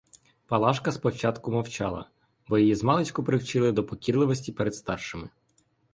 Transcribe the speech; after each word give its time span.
Палажка 0.47 0.91
спочатку 0.91 1.51
мовчала, 1.51 2.09
бо 2.47 2.57
її 2.57 2.75
змалечку 2.75 3.23
привчили 3.23 3.71
до 3.71 3.83
покірливості 3.83 4.51
перед 4.51 4.75
старшими. 4.75 5.29